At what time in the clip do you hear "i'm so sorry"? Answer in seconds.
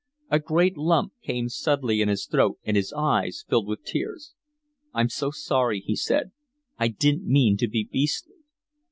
4.95-5.79